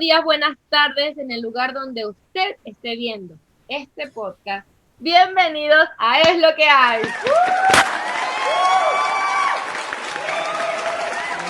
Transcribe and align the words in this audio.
días, 0.00 0.24
buenas 0.24 0.56
tardes 0.70 1.18
en 1.18 1.30
el 1.30 1.42
lugar 1.42 1.74
donde 1.74 2.06
usted 2.06 2.56
esté 2.64 2.96
viendo 2.96 3.34
este 3.68 4.08
podcast. 4.08 4.66
Bienvenidos 4.98 5.88
a 5.98 6.20
Es 6.22 6.40
lo 6.40 6.48
que 6.56 6.64
hay. 6.64 7.02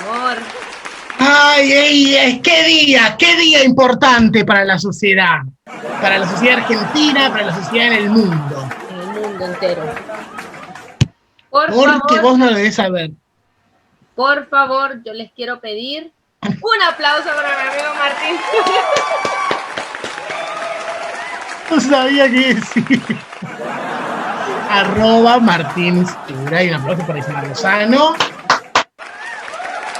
Amor. 0.01 0.37
Ay, 1.21 1.73
ey, 1.73 2.15
ey, 2.17 2.43
qué 2.43 2.65
día, 2.65 3.15
qué 3.17 3.37
día 3.37 3.63
importante 3.63 4.45
para 4.45 4.65
la 4.65 4.81
sociedad, 4.81 5.43
para 6.03 6.19
la 6.19 6.29
sociedad 6.29 6.59
argentina, 6.59 7.31
para 7.31 7.47
la 7.47 7.55
sociedad 7.55 7.87
en 7.87 7.93
el 7.93 8.11
mundo. 8.11 8.69
En 8.91 8.99
el 8.99 9.07
mundo 9.07 9.47
entero. 9.47 9.83
Por 11.51 11.67
Porque 11.73 12.17
favor, 12.17 12.23
vos 12.23 12.39
no 12.39 12.47
lo 12.47 12.57
debes 12.57 12.75
saber. 12.75 13.11
por 14.17 14.49
favor, 14.49 15.05
yo 15.05 15.13
les 15.13 15.31
quiero 15.31 15.61
pedir 15.61 16.13
un 16.43 16.83
aplauso 16.83 17.29
para 17.35 17.49
mi 17.49 17.69
amigo 17.69 17.95
Martín. 17.99 18.37
No 21.71 21.81
sabía 21.81 22.31
qué 22.31 22.55
decir. 22.55 23.01
Arroba 24.69 25.39
Martín 25.39 26.07
Segura 26.27 26.63
y 26.63 26.69
un 26.69 26.75
aplauso 26.75 27.07
para 27.07 27.19
Isabel 27.19 27.49
Lozano. 27.49 28.15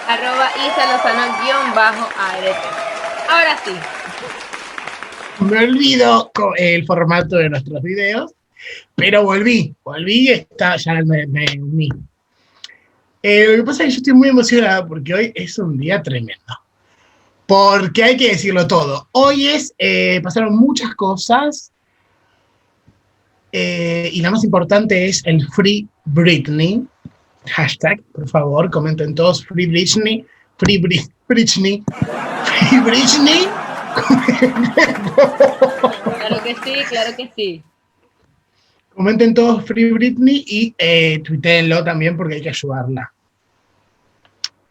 Arroba 0.09 0.51
Isa 0.57 0.93
Lozano 0.93 1.43
guion 1.43 1.75
bajo 1.75 2.09
ART. 2.19 2.57
Ahora 3.29 3.57
sí, 3.65 3.77
Me 5.41 5.59
olvido 5.65 6.33
el 6.57 6.85
formato 6.87 7.37
de 7.37 7.51
nuestros 7.51 7.83
videos, 7.83 8.33
pero 8.97 9.23
volví, 9.23 9.75
volví 9.85 10.29
y 10.29 10.33
está, 10.33 10.77
ya 10.77 10.95
me, 11.05 11.27
me 11.29 11.47
uní. 11.61 11.89
Eh, 13.23 13.47
lo 13.49 13.57
que 13.57 13.63
pasa 13.65 13.83
es 13.85 13.89
que 13.89 13.93
yo 13.93 13.97
estoy 13.99 14.13
muy 14.15 14.29
emocionada 14.29 14.87
porque 14.87 15.13
hoy 15.15 15.33
es 15.35 15.59
un 15.59 15.77
día 15.79 16.03
tremendo. 16.03 16.59
Porque 17.47 18.03
hay 18.05 18.17
que 18.17 18.29
decirlo 18.29 18.67
todo. 18.67 19.09
Hoy 19.13 19.47
es, 19.47 19.75
eh, 19.79 20.21
pasaron 20.23 20.57
muchas 20.57 20.95
cosas 20.95 21.73
eh, 23.53 24.09
y 24.13 24.21
la 24.23 24.31
más 24.31 24.45
importante 24.45 25.07
es 25.09 25.23
el 25.27 25.47
Free 25.49 25.87
Britney. 26.05 26.85
Hashtag, 27.47 28.01
por 28.13 28.29
favor, 28.29 28.71
comenten 28.71 29.15
todos 29.15 29.45
Free 29.45 29.67
Britney, 29.67 30.25
Free 30.59 30.81
Bri- 30.81 31.11
Britney, 31.27 31.83
Free 32.45 32.81
Britney. 32.81 33.47
claro 36.19 36.43
que 36.45 36.55
sí, 36.63 36.75
claro 36.89 37.17
que 37.17 37.31
sí. 37.35 37.63
Comenten 39.01 39.33
todos 39.33 39.65
Free 39.65 39.93
Britney 39.93 40.45
y 40.47 40.75
eh, 40.77 41.23
tuiteenlo 41.25 41.83
también 41.83 42.19
porque 42.19 42.35
hay 42.35 42.43
que 42.43 42.51
ayudarla. 42.51 43.11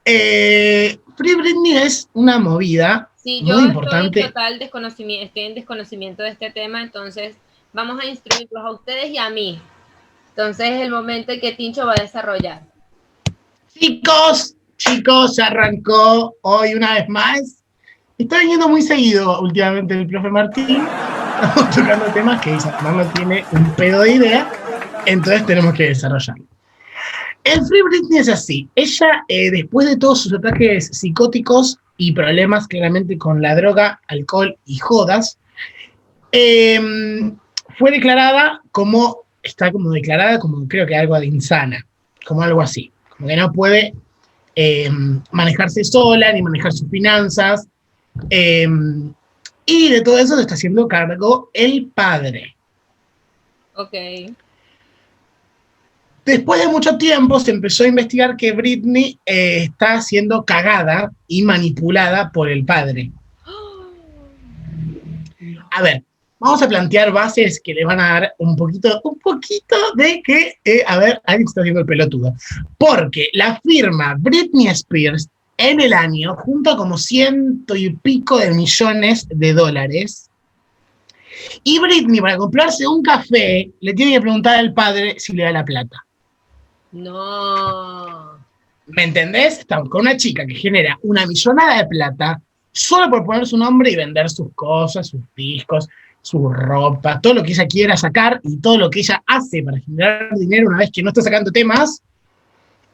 Eh, 0.05 0.99
Free 1.17 1.33
Britney 1.33 1.77
es 1.77 2.07
una 2.13 2.37
movida 2.37 3.09
Sí, 3.15 3.41
muy 3.41 3.49
yo 3.49 3.59
importante. 3.59 4.19
estoy 4.19 4.21
en 4.21 4.27
total 4.27 4.59
desconocimiento, 4.59 5.25
estoy 5.25 5.41
en 5.45 5.55
desconocimiento 5.55 6.21
de 6.21 6.29
este 6.29 6.51
tema, 6.51 6.83
entonces 6.83 7.37
vamos 7.73 7.99
a 7.99 8.05
instruirlos 8.05 8.63
a 8.63 8.69
ustedes 8.69 9.09
y 9.09 9.17
a 9.17 9.31
mí. 9.31 9.59
Entonces 10.29 10.73
es 10.73 10.81
el 10.81 10.91
momento 10.91 11.31
en 11.31 11.39
que 11.41 11.53
Tincho 11.53 11.87
va 11.87 11.93
a 11.93 12.01
desarrollar. 12.03 12.61
Chicos, 13.73 14.53
chicos, 14.77 15.33
se 15.33 15.41
arrancó 15.41 16.35
hoy 16.43 16.75
una 16.75 16.93
vez 16.93 17.09
más. 17.09 17.63
Está 18.15 18.37
viniendo 18.37 18.69
muy 18.69 18.83
seguido 18.83 19.41
últimamente 19.41 19.95
el 19.95 20.05
profe 20.05 20.29
Martín. 20.29 20.87
Estamos 21.41 21.69
tocando 21.75 22.05
temas 22.07 22.41
que 22.41 22.55
Isabel 22.55 22.97
no 22.97 23.05
tiene 23.13 23.45
un 23.53 23.71
pedo 23.75 24.01
de 24.01 24.11
idea, 24.11 24.51
entonces 25.05 25.45
tenemos 25.45 25.73
que 25.73 25.83
desarrollarlo. 25.85 26.43
El 27.45 27.65
Free 27.65 27.81
Britney 27.81 28.19
es 28.19 28.27
así. 28.27 28.67
Ella, 28.75 29.23
eh, 29.29 29.49
después 29.49 29.87
de 29.87 29.95
todos 29.95 30.23
sus 30.23 30.33
ataques 30.33 30.87
psicóticos 30.87 31.77
y 31.97 32.11
problemas 32.11 32.67
claramente 32.67 33.17
con 33.17 33.41
la 33.41 33.55
droga, 33.55 34.01
alcohol 34.09 34.57
y 34.65 34.79
jodas, 34.79 35.37
eh, 36.33 37.31
fue 37.77 37.91
declarada 37.91 38.61
como, 38.71 39.19
está 39.41 39.71
como 39.71 39.91
declarada 39.91 40.39
como 40.39 40.67
creo 40.67 40.85
que 40.85 40.97
algo 40.97 41.17
de 41.17 41.27
insana, 41.27 41.85
como 42.25 42.41
algo 42.41 42.61
así, 42.61 42.91
como 43.15 43.29
que 43.29 43.37
no 43.37 43.51
puede 43.53 43.93
eh, 44.55 44.89
manejarse 45.31 45.85
sola 45.85 46.33
ni 46.33 46.41
manejar 46.41 46.73
sus 46.73 46.89
finanzas. 46.89 47.65
eh, 48.29 48.67
y 49.69 49.89
de 49.89 50.01
todo 50.01 50.17
eso 50.17 50.35
se 50.35 50.41
está 50.41 50.55
haciendo 50.55 50.87
cargo 50.87 51.51
el 51.53 51.91
padre. 51.93 52.55
Ok. 53.75 53.93
Después 56.25 56.59
de 56.59 56.67
mucho 56.67 56.97
tiempo 56.97 57.39
se 57.39 57.51
empezó 57.51 57.83
a 57.83 57.87
investigar 57.87 58.35
que 58.35 58.51
Britney 58.51 59.17
eh, 59.25 59.63
está 59.63 60.01
siendo 60.01 60.43
cagada 60.43 61.11
y 61.27 61.43
manipulada 61.43 62.31
por 62.31 62.49
el 62.49 62.65
padre. 62.65 63.11
A 65.71 65.83
ver, 65.83 66.03
vamos 66.39 66.63
a 66.63 66.67
plantear 66.67 67.11
bases 67.11 67.61
que 67.63 67.75
le 67.75 67.85
van 67.85 67.99
a 67.99 68.09
dar 68.09 68.33
un 68.39 68.55
poquito, 68.55 68.99
un 69.03 69.19
poquito 69.19 69.75
de 69.95 70.23
que, 70.23 70.55
eh, 70.65 70.83
a 70.87 70.97
ver, 70.97 71.21
alguien 71.25 71.47
está 71.47 71.61
haciendo 71.61 71.81
el 71.81 71.85
pelotudo. 71.85 72.33
Porque 72.77 73.27
la 73.33 73.61
firma 73.63 74.15
Britney 74.17 74.67
Spears 74.67 75.29
en 75.59 75.81
el 75.81 75.93
año 75.93 76.35
junta 76.37 76.77
como 76.77 76.97
ciento 76.97 77.75
y 77.75 77.89
pico 77.89 78.37
de 78.37 78.51
millones 78.51 79.27
de 79.29 79.53
dólares. 79.53 80.29
Y 81.63 81.79
Britney, 81.79 82.21
para 82.21 82.37
comprarse 82.37 82.87
un 82.87 83.03
café, 83.03 83.69
le 83.81 83.93
tiene 83.93 84.13
que 84.13 84.21
preguntar 84.21 84.57
al 84.57 84.73
padre 84.73 85.19
si 85.19 85.33
le 85.33 85.43
da 85.43 85.51
la 85.51 85.65
plata. 85.65 86.05
No. 86.93 88.39
¿Me 88.87 89.03
entendés? 89.03 89.59
Estamos 89.59 89.89
con 89.89 90.01
una 90.01 90.15
chica 90.15 90.45
que 90.45 90.55
genera 90.55 90.97
una 91.03 91.25
millonada 91.25 91.77
de 91.77 91.87
plata 91.87 92.41
solo 92.71 93.09
por 93.09 93.25
poner 93.25 93.45
su 93.45 93.57
nombre 93.57 93.91
y 93.91 93.97
vender 93.97 94.29
sus 94.29 94.53
cosas, 94.55 95.07
sus 95.07 95.21
discos, 95.35 95.89
su 96.21 96.49
ropa, 96.49 97.19
todo 97.19 97.33
lo 97.33 97.43
que 97.43 97.51
ella 97.51 97.67
quiera 97.67 97.97
sacar 97.97 98.39
y 98.43 98.57
todo 98.57 98.77
lo 98.77 98.89
que 98.89 98.99
ella 98.99 99.21
hace 99.27 99.61
para 99.61 99.79
generar 99.79 100.37
dinero 100.37 100.69
una 100.69 100.77
vez 100.77 100.91
que 100.93 101.03
no 101.03 101.09
está 101.09 101.21
sacando 101.21 101.51
temas. 101.51 102.01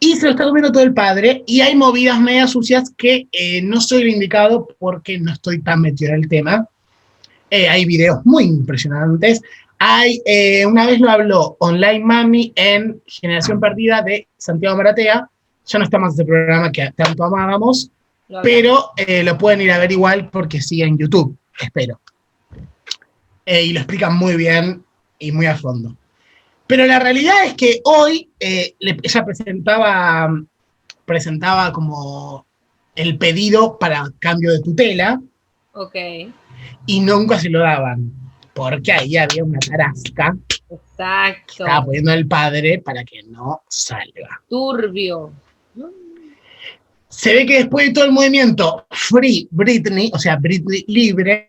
Y 0.05 0.15
se 0.17 0.27
lo 0.27 0.31
está 0.33 0.43
comiendo 0.43 0.71
todo 0.71 0.83
el 0.83 0.93
padre. 0.93 1.43
Y 1.47 1.61
hay 1.61 1.75
movidas 1.75 2.19
media 2.19 2.45
sucias 2.45 2.91
que 2.95 3.27
eh, 3.31 3.59
no 3.63 3.81
soy 3.81 4.03
el 4.03 4.09
indicado 4.09 4.67
porque 4.77 5.17
no 5.17 5.33
estoy 5.33 5.61
tan 5.61 5.81
metido 5.81 6.13
en 6.13 6.21
el 6.21 6.29
tema. 6.29 6.69
Eh, 7.49 7.67
hay 7.67 7.85
videos 7.85 8.23
muy 8.23 8.43
impresionantes. 8.43 9.41
Hay, 9.79 10.21
eh, 10.27 10.63
una 10.67 10.85
vez 10.85 10.99
lo 10.99 11.09
habló 11.09 11.57
Online 11.59 12.05
Mami 12.05 12.53
en 12.55 13.01
Generación 13.07 13.59
Perdida 13.59 14.03
de 14.03 14.27
Santiago 14.37 14.77
Maratea. 14.77 15.27
Ya 15.65 15.79
no 15.79 15.85
está 15.85 15.97
más 15.97 16.13
ese 16.13 16.23
programa 16.23 16.71
que 16.71 16.87
tanto 16.95 17.23
amábamos, 17.23 17.89
Lo 18.27 18.43
pero 18.43 18.91
lo 19.23 19.37
pueden 19.39 19.61
ir 19.61 19.71
a 19.71 19.79
ver 19.79 19.91
igual 19.91 20.29
porque 20.29 20.61
sigue 20.61 20.83
en 20.83 20.99
YouTube, 20.99 21.35
espero. 21.59 21.99
Y 23.47 23.73
lo 23.73 23.79
explican 23.79 24.15
muy 24.15 24.35
bien 24.35 24.83
y 25.17 25.31
muy 25.31 25.47
a 25.47 25.55
fondo. 25.55 25.97
Pero 26.67 26.85
la 26.87 26.99
realidad 26.99 27.45
es 27.45 27.53
que 27.53 27.81
hoy 27.83 28.29
eh, 28.39 28.75
ella 28.79 29.23
presentaba, 29.25 30.29
presentaba 31.05 31.71
como 31.71 32.45
el 32.95 33.17
pedido 33.17 33.77
para 33.77 34.11
cambio 34.19 34.51
de 34.51 34.61
tutela 34.61 35.21
Ok. 35.73 35.95
y 36.87 36.99
nunca 37.01 37.39
se 37.39 37.49
lo 37.49 37.59
daban, 37.59 38.11
porque 38.53 38.91
ahí 38.93 39.17
había 39.17 39.43
una 39.43 39.59
tarasca 39.59 40.35
que 40.47 40.75
Exacto. 40.75 41.65
estaba 41.65 41.85
poniendo 41.85 42.13
el 42.13 42.27
padre 42.27 42.79
para 42.79 43.03
que 43.03 43.21
no 43.23 43.61
salga. 43.67 44.41
Turbio. 44.49 45.31
Se 47.09 47.33
ve 47.33 47.45
que 47.45 47.59
después 47.59 47.87
de 47.87 47.93
todo 47.93 48.05
el 48.05 48.11
movimiento 48.11 48.87
Free 48.91 49.47
Britney, 49.51 50.11
o 50.13 50.19
sea, 50.19 50.35
Britney 50.37 50.83
libre, 50.87 51.45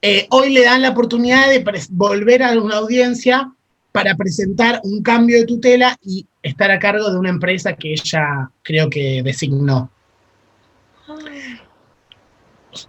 eh, 0.00 0.26
hoy 0.30 0.52
le 0.52 0.64
dan 0.64 0.82
la 0.82 0.90
oportunidad 0.90 1.48
de 1.50 1.64
volver 1.90 2.42
a 2.42 2.52
una 2.52 2.76
audiencia 2.76 3.52
para 4.02 4.14
presentar 4.14 4.80
un 4.84 5.02
cambio 5.02 5.38
de 5.38 5.46
tutela 5.46 5.96
y 6.02 6.26
estar 6.42 6.70
a 6.70 6.78
cargo 6.78 7.10
de 7.10 7.18
una 7.18 7.30
empresa 7.30 7.74
que 7.74 7.92
ella 7.92 8.50
creo 8.62 8.88
que 8.88 9.22
designó. 9.24 9.90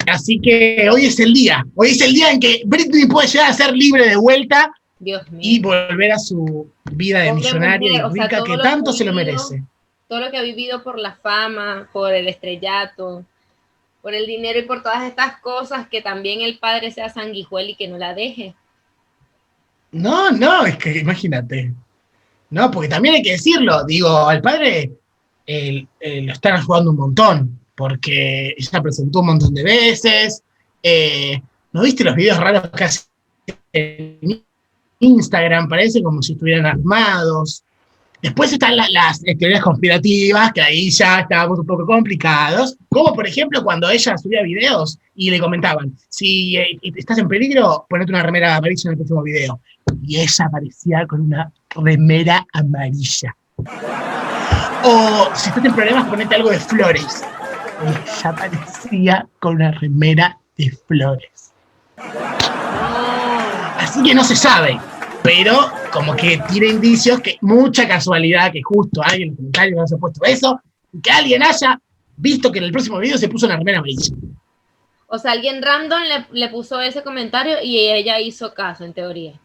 Así 0.07 0.39
que 0.39 0.87
hoy 0.91 1.05
es 1.05 1.19
el 1.19 1.33
día, 1.33 1.65
hoy 1.75 1.89
es 1.89 2.01
el 2.01 2.13
día 2.13 2.31
en 2.31 2.39
que 2.39 2.61
Britney 2.65 3.07
puede 3.07 3.27
llegar 3.27 3.49
a 3.49 3.53
ser 3.53 3.73
libre 3.73 4.07
de 4.07 4.17
vuelta 4.17 4.71
Dios 4.99 5.29
mío. 5.31 5.39
y 5.41 5.59
volver 5.59 6.11
a 6.11 6.19
su 6.19 6.69
vida 6.91 7.19
de 7.19 7.33
millonaria 7.33 7.91
y 7.91 8.01
o 8.01 8.11
sea, 8.11 8.23
rica 8.27 8.43
que 8.43 8.57
tanto 8.57 8.93
se 8.93 9.05
lo 9.05 9.13
merece. 9.13 9.63
todo 10.07 10.19
lo 10.19 10.29
que 10.29 10.37
ha 10.37 10.43
vivido 10.43 10.83
por 10.83 10.99
la 10.99 11.15
fama, 11.15 11.89
por 11.91 12.13
el 12.13 12.27
estrellato, 12.27 13.25
por 14.01 14.13
el 14.13 14.27
dinero 14.27 14.59
y 14.59 14.63
por 14.63 14.83
todas 14.83 15.03
estas 15.03 15.39
cosas, 15.39 15.87
que 15.87 16.01
también 16.01 16.41
el 16.41 16.59
padre 16.59 16.91
sea 16.91 17.09
sanguijuel 17.09 17.71
y 17.71 17.75
que 17.75 17.87
no 17.87 17.97
la 17.97 18.13
deje. 18.13 18.53
No, 19.91 20.31
no, 20.31 20.65
es 20.65 20.77
que 20.77 20.99
imagínate. 20.99 21.73
No, 22.51 22.71
porque 22.71 22.89
también 22.89 23.15
hay 23.15 23.21
que 23.21 23.31
decirlo, 23.33 23.83
digo, 23.85 24.27
al 24.27 24.41
padre 24.41 24.91
eh, 25.45 25.85
lo 25.99 26.33
están 26.33 26.57
ayudando 26.57 26.91
un 26.91 26.97
montón, 26.97 27.59
porque 27.75 28.55
ella 28.57 28.81
presentó 28.81 29.19
un 29.19 29.27
montón 29.27 29.53
de 29.53 29.63
veces. 29.63 30.43
eh, 30.83 31.41
¿No 31.71 31.83
viste 31.83 32.03
los 32.03 32.15
videos 32.15 32.37
raros 32.37 32.69
que 32.71 32.83
hace 32.83 33.05
en 33.73 34.43
Instagram? 34.99 35.69
Parece 35.69 36.01
como 36.01 36.21
si 36.21 36.33
estuvieran 36.33 36.65
armados. 36.65 37.63
Después 38.21 38.51
están 38.51 38.75
las 38.75 39.21
teorías 39.21 39.61
conspirativas, 39.61 40.51
que 40.51 40.61
ahí 40.61 40.89
ya 40.89 41.21
estábamos 41.21 41.59
un 41.59 41.65
poco 41.65 41.85
complicados, 41.85 42.75
como 42.89 43.13
por 43.13 43.25
ejemplo 43.25 43.63
cuando 43.63 43.89
ella 43.89 44.17
subía 44.17 44.43
videos 44.43 44.99
y 45.15 45.31
le 45.31 45.39
comentaban, 45.39 45.93
si 46.09 46.57
eh, 46.57 46.79
estás 46.95 47.17
en 47.17 47.29
peligro, 47.29 47.85
ponete 47.89 48.11
una 48.11 48.23
remera 48.23 48.57
amarilla 48.57 48.89
en 48.89 48.91
el 48.91 48.97
próximo 48.97 49.23
video. 49.23 49.61
Y 50.03 50.19
ella 50.19 50.45
aparecía 50.45 51.07
con 51.07 51.21
una 51.21 51.51
remera 51.69 52.45
amarilla. 52.53 53.35
O 54.83 55.29
si 55.33 55.49
estás 55.49 55.63
en 55.63 55.73
problemas, 55.73 56.07
ponete 56.07 56.35
algo 56.35 56.49
de 56.49 56.59
flores. 56.59 57.23
Ella 57.81 58.29
aparecía 58.29 59.27
con 59.39 59.55
una 59.55 59.71
remera 59.71 60.37
de 60.57 60.71
flores. 60.87 61.53
Así 63.77 64.03
que 64.03 64.13
no 64.13 64.23
se 64.25 64.35
sabe 64.35 64.77
pero 65.23 65.71
como 65.91 66.15
que 66.15 66.41
tiene 66.49 66.67
indicios 66.67 67.19
que 67.21 67.37
mucha 67.41 67.87
casualidad 67.87 68.51
que 68.51 68.61
justo 68.61 69.01
alguien 69.03 69.29
en 69.29 69.29
los 69.29 69.37
comentarios 69.37 69.91
haya 69.91 69.99
puesto 69.99 70.23
eso 70.25 70.61
y 70.93 71.01
que 71.01 71.11
alguien 71.11 71.43
haya 71.43 71.79
visto 72.17 72.51
que 72.51 72.59
en 72.59 72.65
el 72.65 72.71
próximo 72.71 72.99
video 72.99 73.17
se 73.17 73.29
puso 73.29 73.45
una 73.45 73.57
remera 73.57 73.79
amarilla. 73.79 74.15
O 75.07 75.17
sea, 75.17 75.31
alguien 75.31 75.61
random 75.61 76.01
le, 76.31 76.49
puso 76.49 76.79
ese 76.81 77.01
comentario 77.01 77.57
y 77.63 77.79
ella 77.79 78.19
hizo 78.19 78.53
caso, 78.53 78.83
en 78.83 78.93
teoría. 78.93 79.39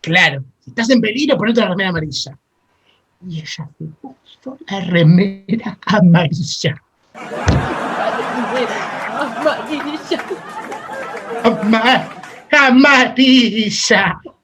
Claro, 0.00 0.42
si 0.60 0.70
estás 0.70 0.90
en 0.90 1.00
peligro, 1.00 1.36
ponete 1.36 1.60
una 1.60 1.68
remera 1.70 1.90
amarilla. 1.90 2.36
Y 3.28 3.38
ella 3.38 3.46
se 3.78 3.84
puso 4.00 4.58
la 4.68 4.80
remera 4.80 5.78
amarilla. 5.86 6.82
Amarilla 9.32 9.84
amarilla. 11.44 12.19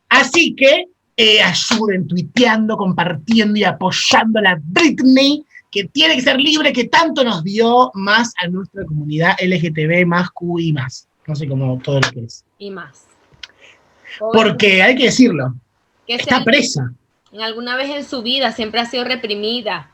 Así 0.09 0.55
que 0.55 0.87
eh, 1.17 1.43
ayuden 1.43 2.07
tuiteando, 2.07 2.77
compartiendo 2.77 3.59
y 3.59 3.65
apoyando 3.65 4.39
a 4.39 4.43
la 4.43 4.61
Britney, 4.63 5.45
que 5.71 5.85
tiene 5.85 6.17
que 6.17 6.23
ser 6.23 6.39
libre, 6.39 6.73
que 6.73 6.89
tanto 6.89 7.25
nos 7.25 7.43
dio 7.43 7.91
más 7.95 8.33
a 8.43 8.49
nuestra 8.49 8.85
comunidad 8.85 9.35
LGTB, 9.41 10.07
más 10.07 10.31
Q 10.31 10.61
y 10.61 10.73
más. 10.73 11.09
No 11.27 11.35
sé 11.35 11.49
cómo 11.49 11.79
todo 11.83 12.01
lo 12.01 12.11
que 12.11 12.25
es. 12.25 12.45
Y 12.59 12.71
más. 12.71 13.07
Porque 14.33 14.83
hay 14.83 14.95
que 14.95 15.05
decirlo. 15.05 15.55
está 16.07 16.45
presa. 16.45 16.93
En 17.33 17.41
alguna 17.41 17.77
vez 17.77 17.91
en 17.91 18.05
su 18.05 18.23
vida 18.23 18.53
siempre 18.53 18.81
ha 18.81 18.87
sido 18.87 19.05
reprimida, 19.05 19.91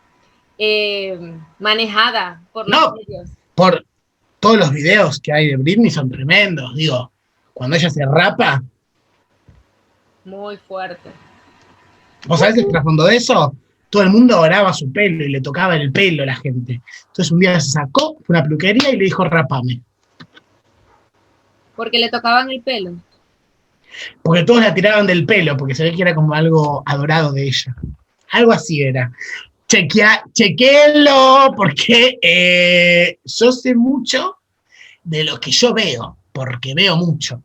eh, 0.59 1.19
manejada 1.59 2.43
por 2.53 2.69
los 2.69 2.79
no, 2.79 2.95
Por 3.55 3.85
todos 4.39 4.59
los 4.59 4.71
videos 4.73 5.19
que 5.21 5.33
hay 5.33 5.49
de 5.49 5.57
Britney 5.57 5.91
son 5.91 6.11
tremendos. 6.11 6.75
Digo, 6.75 7.11
cuando 7.55 7.77
ella 7.77 7.91
se 7.91 8.05
rapa. 8.05 8.63
Muy 10.25 10.57
fuerte. 10.57 11.11
¿Vos 12.27 12.41
sabés 12.41 12.57
el 12.59 12.69
trasfondo 12.69 13.05
de 13.05 13.17
eso? 13.17 13.55
Todo 13.91 14.03
el 14.03 14.11
mundo 14.11 14.41
oraba 14.41 14.73
su 14.73 14.91
pelo 14.91 15.25
y 15.25 15.29
le 15.29 15.41
tocaba 15.41 15.77
el 15.77 15.93
pelo 15.93 16.23
a 16.23 16.27
la 16.27 16.37
gente. 16.37 16.81
Entonces 17.09 17.31
un 17.31 17.41
día 17.41 17.61
se 17.61 17.71
sacó, 17.71 18.17
fue 18.25 18.37
una 18.37 18.43
peluquería 18.43 18.91
y 18.91 18.97
le 18.97 19.05
dijo, 19.05 19.25
rapame. 19.25 19.83
Porque 21.77 21.99
le 21.99 22.09
tocaban 22.09 22.51
el 22.51 22.63
pelo. 22.63 22.95
Porque 24.23 24.45
todos 24.45 24.61
la 24.63 24.73
tiraban 24.73 25.07
del 25.07 25.27
pelo, 25.27 25.57
porque 25.57 25.75
se 25.75 25.85
ve 25.85 25.93
que 25.93 26.03
era 26.03 26.15
como 26.15 26.33
algo 26.33 26.83
adorado 26.87 27.33
de 27.33 27.45
ella. 27.45 27.77
Algo 28.31 28.53
así 28.53 28.83
era. 28.83 29.13
Chequea, 29.69 30.25
chequélo, 30.33 31.53
porque 31.57 32.19
eh, 32.23 33.19
yo 33.25 33.53
sé 33.53 33.75
mucho 33.75 34.37
de 35.05 35.25
lo 35.25 35.39
que 35.41 35.51
yo 35.51 35.75
veo 35.75 36.17
porque 36.33 36.75
veo 36.75 36.97
mucho, 36.97 37.43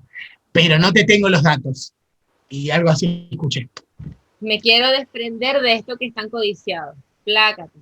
pero 0.51 0.79
no 0.79 0.91
te 0.91 1.03
tengo 1.03 1.29
los 1.29 1.43
datos. 1.43 1.93
Y 2.49 2.69
algo 2.69 2.89
así 2.89 3.27
escuché. 3.31 3.69
Me 4.39 4.59
quiero 4.59 4.89
desprender 4.91 5.61
de 5.61 5.73
esto 5.75 5.97
que 5.97 6.07
están 6.07 6.29
codiciados. 6.29 6.95
Plácate. 7.25 7.79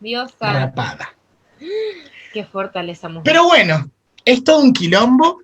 Dios 0.00 0.32
Rapada. 0.40 1.14
Qué 2.32 2.44
fortaleza 2.44 3.08
mujer. 3.08 3.24
Pero 3.24 3.44
bueno, 3.44 3.90
es 4.24 4.44
todo 4.44 4.60
un 4.60 4.72
quilombo, 4.72 5.40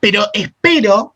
pero 0.00 0.26
espero 0.32 1.14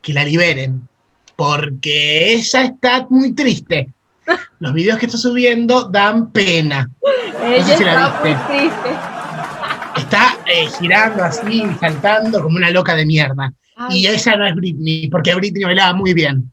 que 0.00 0.12
la 0.12 0.24
liberen, 0.24 0.88
porque 1.36 2.34
ella 2.34 2.62
está 2.62 3.06
muy 3.10 3.32
triste. 3.34 3.92
Los 4.60 4.72
videos 4.72 4.98
que 4.98 5.06
está 5.06 5.18
subiendo 5.18 5.84
dan 5.84 6.30
pena. 6.30 6.90
ella 7.42 7.74
está 7.74 8.20
muy 8.22 8.34
triste 8.34 9.09
está 10.10 10.38
eh, 10.46 10.66
girando 10.80 11.22
así, 11.22 11.62
saltando 11.78 12.42
como 12.42 12.56
una 12.56 12.70
loca 12.70 12.96
de 12.96 13.06
mierda. 13.06 13.52
y 13.90 14.06
esa 14.06 14.34
no 14.36 14.44
es 14.44 14.54
Britney, 14.56 15.08
porque 15.08 15.34
Britney 15.36 15.62
bailaba 15.62 15.92
muy 15.92 16.12
bien. 16.12 16.50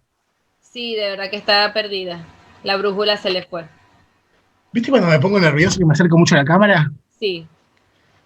Sí, 0.62 0.96
de 0.96 1.10
verdad 1.10 1.30
que 1.32 1.38
estaba 1.38 1.74
perdida. 1.74 2.24
La 2.64 2.78
brújula 2.78 3.18
se 3.18 3.32
le 3.32 3.44
fue. 3.44 3.66
¿Viste 4.72 4.92
cuando 4.92 5.10
me 5.10 5.20
pongo 5.20 5.40
nervioso 5.40 5.82
y 5.82 5.86
me 5.86 5.94
acerco 5.94 6.18
mucho 6.18 6.36
a 6.36 6.40
la 6.40 6.46
cámara? 6.46 6.92
Sí. 7.20 7.48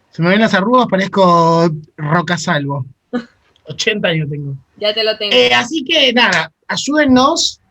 Se 0.10 0.22
me 0.22 0.30
ven 0.30 0.42
las 0.42 0.54
arrugas, 0.54 0.88
parezco 0.90 1.70
Roca 1.96 2.38
Salvo. 2.38 2.86
80 3.64 4.08
años 4.10 4.30
tengo. 4.30 4.56
Ya 4.76 4.94
te 4.94 5.04
lo 5.04 5.18
tengo. 5.18 5.34
Eh, 5.34 5.54
así 5.54 5.86
que 5.86 6.12
nada, 6.12 6.52
ayúdennos 6.68 7.62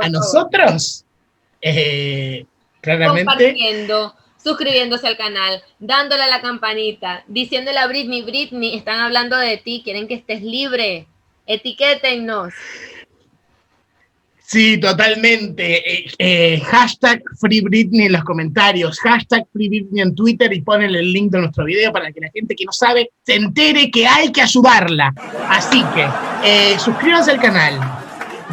a 0.00 0.08
nosotros. 0.08 1.04
Eh, 1.62 2.44
claramente. 2.80 3.26
Compartiendo, 3.26 4.14
suscribiéndose 4.42 5.06
al 5.06 5.16
canal, 5.16 5.62
dándole 5.78 6.22
a 6.22 6.28
la 6.28 6.40
campanita, 6.40 7.24
diciéndole 7.28 7.78
a 7.78 7.86
Britney, 7.86 8.22
Britney, 8.22 8.76
están 8.76 9.00
hablando 9.00 9.36
de 9.36 9.56
ti, 9.58 9.82
quieren 9.84 10.08
que 10.08 10.14
estés 10.14 10.42
libre, 10.42 11.06
etiquétennos. 11.46 12.54
Sí, 14.50 14.78
totalmente. 14.78 15.76
Eh, 15.76 16.10
eh, 16.18 16.60
hashtag 16.66 17.22
Free 17.38 17.60
Britney 17.60 18.06
en 18.06 18.12
los 18.14 18.24
comentarios, 18.24 18.98
hashtag 18.98 19.46
Free 19.52 19.68
Britney 19.68 20.02
en 20.02 20.12
Twitter 20.12 20.52
y 20.52 20.60
ponen 20.60 20.92
el 20.92 21.12
link 21.12 21.30
de 21.30 21.38
nuestro 21.38 21.64
video 21.66 21.92
para 21.92 22.10
que 22.10 22.20
la 22.20 22.30
gente 22.34 22.56
que 22.56 22.64
no 22.64 22.72
sabe 22.72 23.10
se 23.24 23.36
entere 23.36 23.92
que 23.92 24.08
hay 24.08 24.32
que 24.32 24.42
ayudarla. 24.42 25.14
Así 25.48 25.84
que 25.94 26.04
eh, 26.42 26.76
suscríbanse 26.80 27.30
al 27.30 27.40
canal, 27.40 27.99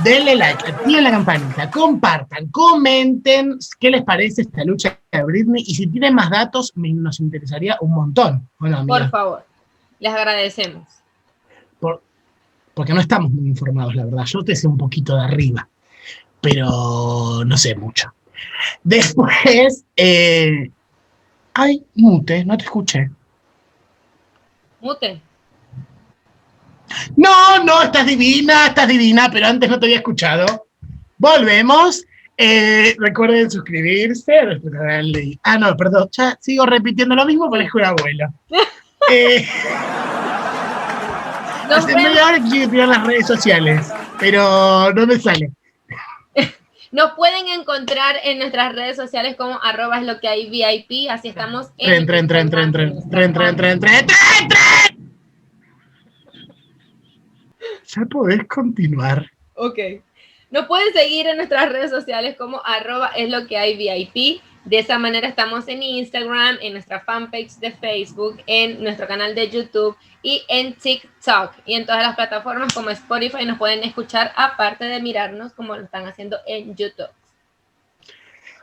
denle 0.03 0.35
like, 0.35 0.63
activen 0.65 1.03
la 1.03 1.11
campanita, 1.11 1.69
compartan, 1.71 2.47
comenten 2.49 3.57
qué 3.79 3.89
les 3.89 4.03
parece 4.03 4.41
esta 4.43 4.63
lucha 4.63 4.99
de 5.11 5.23
Britney 5.23 5.63
y 5.65 5.75
si 5.75 5.87
tienen 5.87 6.13
más 6.13 6.29
datos 6.29 6.71
nos 6.75 7.19
interesaría 7.19 7.77
un 7.81 7.91
montón. 7.91 8.47
Por 8.59 9.09
favor, 9.09 9.45
les 9.99 10.13
agradecemos. 10.13 10.87
porque 12.73 12.93
no 12.93 13.01
estamos 13.01 13.31
muy 13.31 13.47
informados, 13.47 13.95
la 13.95 14.05
verdad. 14.05 14.25
Yo 14.25 14.43
te 14.43 14.55
sé 14.55 14.67
un 14.67 14.77
poquito 14.77 15.15
de 15.15 15.23
arriba, 15.23 15.67
pero 16.41 17.43
no 17.43 17.57
sé 17.57 17.75
mucho. 17.75 18.13
Después, 18.83 19.83
eh, 19.95 20.69
ay, 21.55 21.83
mute, 21.95 22.45
no 22.45 22.55
te 22.55 22.65
escuché. 22.65 23.09
Mute. 24.79 25.21
No, 27.15 27.63
no, 27.63 27.83
estás 27.83 28.05
divina, 28.05 28.67
estás 28.67 28.87
divina, 28.87 29.29
pero 29.31 29.47
antes 29.47 29.69
no 29.69 29.79
te 29.79 29.85
había 29.87 29.97
escuchado. 29.97 30.67
Volvemos. 31.17 32.03
Eh, 32.39 32.95
recuerden 32.99 33.49
suscribirse 33.49 34.37
a 34.37 34.45
nuestro 34.45 34.69
canal 34.71 35.11
Ah, 35.41 35.57
no, 35.57 35.75
perdón, 35.75 36.07
ya 36.11 36.37
sigo 36.39 36.67
repitiendo 36.67 37.15
lo 37.15 37.25
mismo, 37.25 37.49
parezco 37.49 37.79
un 37.79 37.85
abuelo. 37.85 38.27
eh, 39.11 39.47
hace 41.75 41.95
media 41.95 42.27
hora 42.27 42.39
que 42.43 42.49
quiero 42.49 42.69
tirar 42.69 42.87
las 42.89 43.03
redes 43.07 43.25
sociales, 43.25 43.91
pero 44.19 44.93
no 44.93 45.07
me 45.07 45.17
sale. 45.17 45.51
Nos 46.91 47.13
pueden 47.13 47.47
encontrar 47.47 48.15
en 48.23 48.39
nuestras 48.39 48.73
redes 48.73 48.95
sociales 48.95 49.35
como 49.35 49.59
arroba 49.61 49.99
es 49.99 50.05
lo 50.05 50.19
que 50.19 50.29
hay 50.29 50.49
VIP, 50.49 51.09
así 51.09 51.27
estamos 51.27 51.67
en... 51.77 52.05
Tren, 52.05 52.05
tren, 52.05 52.27
tren, 52.27 52.49
tren, 52.49 52.71
tren, 52.71 53.09
tren, 53.09 53.33
tren, 53.33 53.55
tren, 53.55 53.79
tren, 53.79 54.07
tren, 54.07 54.07
ya 57.87 58.05
podés 58.05 58.45
continuar. 58.47 59.29
Ok. 59.55 59.79
Nos 60.49 60.65
pueden 60.65 60.93
seguir 60.93 61.27
en 61.27 61.37
nuestras 61.37 61.69
redes 61.69 61.91
sociales 61.91 62.35
como 62.37 62.61
arroba 62.63 63.11
es 63.15 63.29
lo 63.29 63.47
que 63.47 63.57
hay 63.57 63.75
VIP. 63.75 64.41
De 64.63 64.79
esa 64.79 64.99
manera 64.99 65.27
estamos 65.27 65.67
en 65.69 65.81
Instagram, 65.81 66.57
en 66.61 66.73
nuestra 66.73 66.99
fanpage 66.99 67.55
de 67.59 67.71
Facebook, 67.71 68.41
en 68.47 68.83
nuestro 68.83 69.07
canal 69.07 69.33
de 69.33 69.49
YouTube 69.49 69.95
y 70.21 70.43
en 70.49 70.73
TikTok. 70.73 71.53
Y 71.65 71.75
en 71.75 71.85
todas 71.85 72.03
las 72.03 72.15
plataformas 72.15 72.73
como 72.73 72.89
Spotify 72.89 73.45
nos 73.45 73.57
pueden 73.57 73.83
escuchar 73.83 74.33
aparte 74.35 74.85
de 74.85 75.01
mirarnos 75.01 75.53
como 75.53 75.75
lo 75.75 75.83
están 75.83 76.05
haciendo 76.05 76.37
en 76.45 76.75
YouTube. 76.75 77.09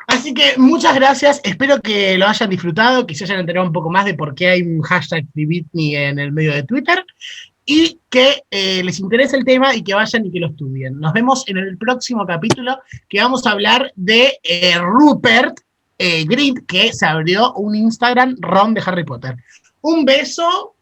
Así 0.06 0.34
que 0.34 0.58
muchas 0.58 0.94
gracias, 0.94 1.40
espero 1.42 1.80
que 1.80 2.18
lo 2.18 2.26
hayan 2.26 2.50
disfrutado, 2.50 3.06
que 3.06 3.14
se 3.14 3.24
hayan 3.24 3.40
enterado 3.40 3.66
un 3.66 3.72
poco 3.72 3.88
más 3.88 4.04
de 4.04 4.12
por 4.12 4.34
qué 4.34 4.48
hay 4.48 4.62
un 4.62 4.82
hashtag 4.82 5.24
Britney 5.32 5.96
en 5.96 6.18
el 6.18 6.32
medio 6.32 6.52
de 6.52 6.62
Twitter 6.62 7.02
y 7.66 8.00
que 8.10 8.42
eh, 8.50 8.82
les 8.84 9.00
interese 9.00 9.36
el 9.36 9.44
tema 9.44 9.74
y 9.74 9.82
que 9.82 9.94
vayan 9.94 10.26
y 10.26 10.30
que 10.30 10.40
lo 10.40 10.48
estudien. 10.48 11.00
Nos 11.00 11.12
vemos 11.12 11.44
en 11.48 11.56
el 11.56 11.78
próximo 11.78 12.26
capítulo 12.26 12.78
que 13.08 13.20
vamos 13.20 13.46
a 13.46 13.52
hablar 13.52 13.92
de 13.96 14.38
eh, 14.42 14.78
Rupert 14.78 15.60
eh, 15.98 16.24
Grid, 16.24 16.60
que 16.66 16.92
se 16.92 17.06
abrió 17.06 17.52
un 17.54 17.74
Instagram 17.74 18.36
ROM 18.40 18.74
de 18.74 18.82
Harry 18.84 19.04
Potter. 19.04 19.36
Un 19.80 20.04
beso 20.04 20.73